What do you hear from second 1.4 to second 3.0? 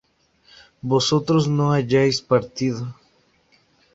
no hayáis partido